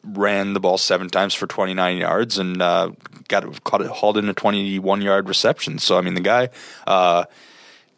[0.02, 2.92] ran the ball seven times for 29 yards and uh,
[3.28, 5.78] got caught it hauled in a 21 yard reception.
[5.78, 6.48] So I mean the guy.
[6.86, 7.24] Uh,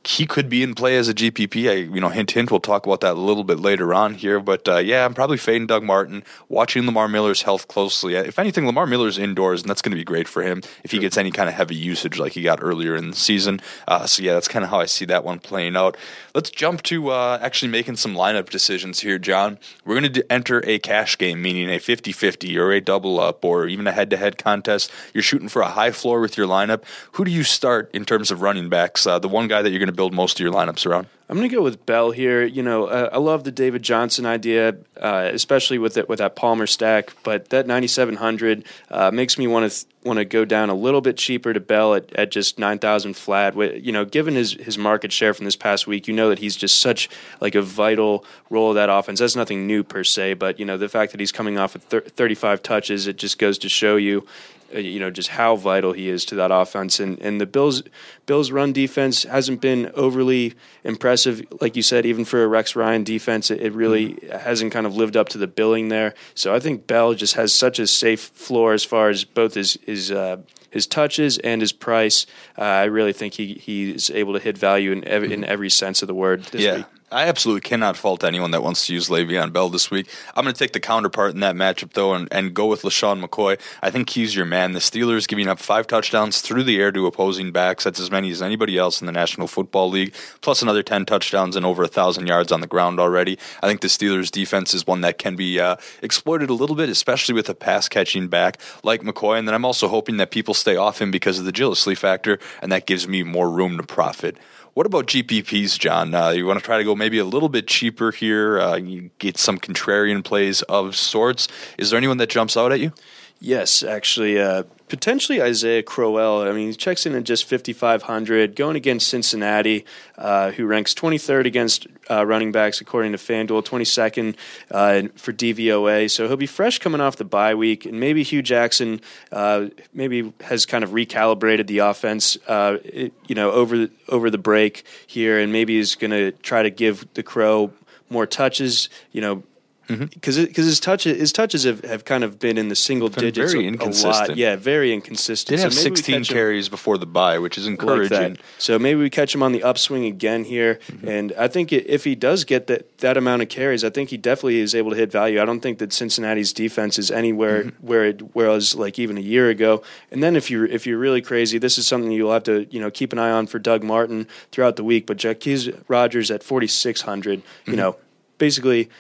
[0.09, 1.71] he could be in play as a GPP.
[1.71, 2.51] I, you know, hint, hint.
[2.51, 4.40] We'll talk about that a little bit later on here.
[4.40, 8.14] But uh, yeah, I'm probably fading Doug Martin, watching Lamar Miller's health closely.
[8.14, 10.99] If anything, Lamar Miller's indoors, and that's going to be great for him if he
[10.99, 13.61] gets any kind of heavy usage like he got earlier in the season.
[13.87, 15.94] Uh, so yeah, that's kind of how I see that one playing out.
[16.35, 19.59] Let's jump to uh, actually making some lineup decisions here, John.
[19.85, 23.66] We're going to enter a cash game, meaning a 50-50 or a double up or
[23.66, 24.90] even a head-to-head contest.
[25.12, 26.85] You're shooting for a high floor with your lineup.
[27.12, 29.07] Who do you start in terms of running backs?
[29.07, 31.09] Uh, the one guy that you're going to build most of your lineups around?
[31.29, 32.45] I'm going to go with Bell here.
[32.45, 36.37] You know, uh, I love the David Johnson idea, uh, especially with it with that
[36.37, 37.13] Palmer stack.
[37.25, 41.01] But that 9700 uh, makes me want to th- want to go down a little
[41.01, 43.57] bit cheaper to Bell at, at just 9,000 flat.
[43.57, 46.55] You know, given his his market share from this past week, you know that he's
[46.55, 49.19] just such like a vital role of that offense.
[49.19, 51.83] That's nothing new per se, but you know the fact that he's coming off of
[51.83, 54.25] thir- 35 touches, it just goes to show you
[54.73, 57.01] you know just how vital he is to that offense.
[57.01, 57.83] And and the Bills
[58.27, 60.55] Bills run defense hasn't been overly
[60.85, 63.51] impressive, like you said, even for a Rex Ryan defense.
[63.51, 64.39] It, it really mm-hmm.
[64.39, 66.15] hasn't kind of lived up to the billing there.
[66.35, 69.79] So I think Bell just has such a safe floor as far as both his
[69.85, 70.39] his uh,
[70.71, 72.27] his touches and his price.
[72.57, 75.51] Uh, I really think he he's able to hit value in every, in mm-hmm.
[75.51, 76.47] every sense of the word.
[76.53, 76.77] yeah.
[76.77, 76.87] Week.
[77.11, 80.11] I absolutely cannot fault anyone that wants to use Le'Veon Bell this week.
[80.37, 83.25] I'm going to take the counterpart in that matchup, though, and, and go with LeSean
[83.25, 83.59] McCoy.
[83.83, 84.73] I think he's your man.
[84.75, 87.85] The Steelers giving up five touchdowns through the air to opposing backs.
[87.85, 91.57] That's as many as anybody else in the National Football League, plus another 10 touchdowns
[91.57, 93.38] and over a 1,000 yards on the ground already.
[93.62, 96.90] I think the Steelers' defense is one that can be uh, exploited a little bit,
[96.90, 99.38] especially with a pass catching back like McCoy.
[99.38, 102.38] And then I'm also hoping that people stay off him because of the agility factor,
[102.61, 104.37] and that gives me more room to profit.
[104.79, 106.14] What about GPPs, John?
[106.14, 109.11] Uh, you want to try to go maybe a little bit cheaper here, uh, you
[109.19, 111.49] get some contrarian plays of sorts.
[111.77, 112.93] Is there anyone that jumps out at you?
[113.40, 116.42] Yes, actually, uh, potentially Isaiah Crowell.
[116.42, 119.85] I mean, he checks in at just 5,500, going against Cincinnati,
[120.16, 124.35] uh, who ranks 23rd against uh, running backs according to FanDuel, 22nd
[124.72, 126.11] uh, for DVOA.
[126.11, 130.33] So he'll be fresh coming off the bye week, and maybe Hue Jackson uh, maybe
[130.40, 135.38] has kind of recalibrated the offense, uh, it, you know, over over the break here,
[135.38, 137.72] and maybe is going to try to give the Crow
[138.11, 139.42] more touches, you know,
[139.88, 140.44] because mm-hmm.
[140.44, 143.53] because his touches his touches have, have kind of been in the single been digits
[143.53, 144.29] very a, inconsistent.
[144.29, 144.37] A lot.
[144.37, 145.57] Yeah, very inconsistent.
[145.57, 148.33] Did so have 16 carries before the bye, which is encouraging.
[148.33, 151.09] Like so maybe we catch him on the upswing again here, mm-hmm.
[151.09, 154.18] and I think if he does get that that amount of carries, I think he
[154.18, 155.40] definitely is able to hit value.
[155.40, 157.87] I don't think that Cincinnati's defense is anywhere mm-hmm.
[157.87, 159.83] where it was like even a year ago.
[160.11, 162.81] And then if you're if you're really crazy, this is something you'll have to you
[162.81, 165.07] know keep an eye on for Doug Martin throughout the week.
[165.07, 167.77] But Jacquizz Rodgers at 4600, you mm-hmm.
[167.77, 167.96] know,
[168.37, 168.90] basically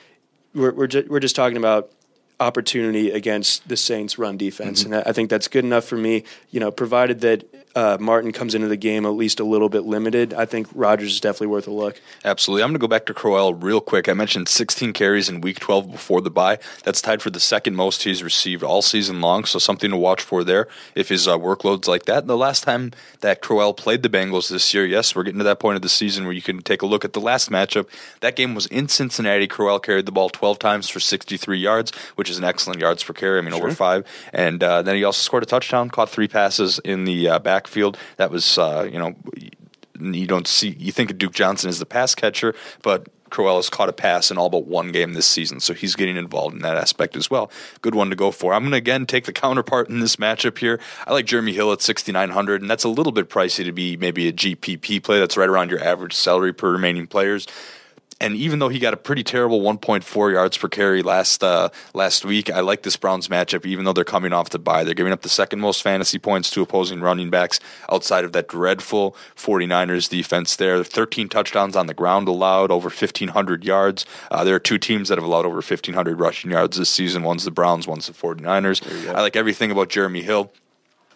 [0.58, 1.90] we're we're, ju- we're just talking about
[2.40, 4.92] opportunity against the Saints' run defense, mm-hmm.
[4.92, 6.24] and I think that's good enough for me.
[6.50, 7.44] You know, provided that
[7.78, 11.12] uh, Martin comes into the game at least a little bit limited, I think Rodgers
[11.12, 12.00] is definitely worth a look.
[12.24, 12.64] Absolutely.
[12.64, 14.08] I'm going to go back to Crowell real quick.
[14.08, 16.58] I mentioned 16 carries in Week 12 before the bye.
[16.82, 20.20] That's tied for the second most he's received all season long, so something to watch
[20.20, 22.18] for there if his uh, workload's like that.
[22.18, 25.44] And the last time that Crowell played the Bengals this year, yes, we're getting to
[25.44, 27.86] that point of the season where you can take a look at the last matchup.
[28.18, 29.46] That game was in Cincinnati.
[29.46, 33.12] Crowell carried the ball 12 times for 63 yards, which is an excellent yards per
[33.12, 33.38] carry.
[33.38, 33.66] I mean, sure.
[33.66, 34.04] over five.
[34.32, 37.38] And uh, then he also scored a touchdown, caught three passes in the uh,
[37.68, 37.98] backfield.
[38.16, 39.14] That was, uh, you know,
[40.00, 43.68] you don't see you think of Duke Johnson as the pass catcher, but Crowell has
[43.68, 46.62] caught a pass in all but one game this season, so he's getting involved in
[46.62, 47.50] that aspect as well.
[47.82, 48.54] Good one to go for.
[48.54, 50.80] I'm going to again take the counterpart in this matchup here.
[51.06, 54.28] I like Jeremy Hill at 6,900, and that's a little bit pricey to be maybe
[54.28, 55.18] a GPP play.
[55.18, 57.46] That's right around your average salary per remaining players
[58.20, 62.24] and even though he got a pretty terrible 1.4 yards per carry last uh, last
[62.24, 63.64] week, I like this Browns matchup.
[63.64, 66.50] Even though they're coming off the bye, they're giving up the second most fantasy points
[66.50, 70.56] to opposing running backs outside of that dreadful 49ers defense.
[70.56, 74.04] There, 13 touchdowns on the ground allowed, over 1,500 yards.
[74.30, 77.22] Uh, there are two teams that have allowed over 1,500 rushing yards this season.
[77.22, 79.14] One's the Browns, one's the 49ers.
[79.14, 80.52] I like everything about Jeremy Hill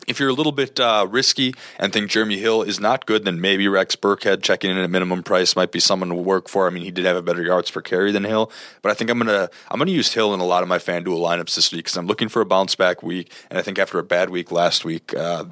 [0.07, 3.41] if you're a little bit uh, risky and think Jeremy Hill is not good, then
[3.41, 6.67] maybe Rex Burkhead checking in at minimum price might be someone to work for.
[6.67, 8.51] I mean, he did have a better yards per carry than Hill,
[8.83, 11.19] but I think I'm gonna I'm gonna use Hill in a lot of my FanDuel
[11.19, 13.99] lineups this week because I'm looking for a bounce back week, and I think after
[13.99, 15.45] a bad week last week, uh,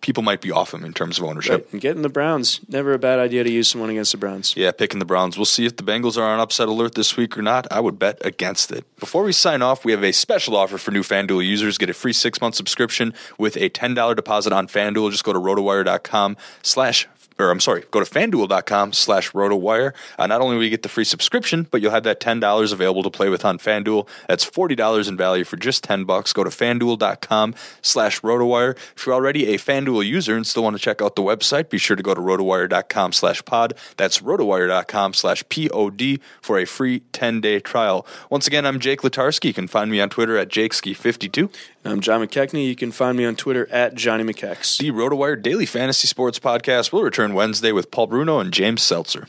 [0.00, 1.68] people might be off him in terms of ownership.
[1.72, 1.80] Right.
[1.80, 4.56] Getting the Browns, never a bad idea to use someone against the Browns.
[4.56, 5.36] Yeah, picking the Browns.
[5.36, 7.66] We'll see if the Bengals are on upset alert this week or not.
[7.70, 8.84] I would bet against it.
[8.98, 11.78] Before we sign off, we have a special offer for new FanDuel users.
[11.78, 15.10] Get a free six-month subscription with a $10 deposit on FanDuel.
[15.10, 17.08] Just go to rotowire.com slash
[17.40, 19.92] or I'm sorry, go to fanduel.com slash rotowire.
[20.18, 23.02] Uh, not only will you get the free subscription, but you'll have that $10 available
[23.02, 24.06] to play with on FanDuel.
[24.28, 26.32] That's $40 in value for just 10 bucks.
[26.32, 28.76] Go to fanduel.com slash rotowire.
[28.96, 31.78] If you're already a FanDuel user and still want to check out the website, be
[31.78, 33.74] sure to go to rotowire.com slash pod.
[33.96, 38.06] That's rotowire.com slash pod for a free 10-day trial.
[38.28, 39.46] Once again, I'm Jake Letarski.
[39.46, 41.52] You can find me on Twitter at jakeski52.
[41.84, 42.66] I'm John McKechnie.
[42.66, 44.78] You can find me on Twitter at Johnnymckechs.
[44.78, 49.26] The RotoWire Daily Fantasy Sports Podcast will return Wednesday with Paul Bruno and James Seltzer.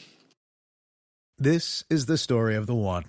[1.38, 3.06] This is the story of the one.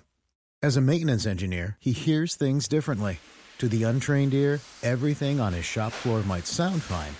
[0.61, 3.19] As a maintenance engineer, he hears things differently.
[3.57, 7.13] To the untrained ear, everything on his shop floor might sound fine,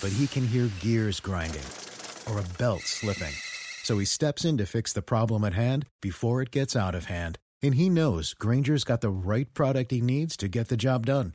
[0.00, 1.64] but he can hear gears grinding
[2.30, 3.34] or a belt slipping.
[3.82, 7.06] So he steps in to fix the problem at hand before it gets out of
[7.06, 7.38] hand.
[7.62, 11.34] And he knows Grainger's got the right product he needs to get the job done,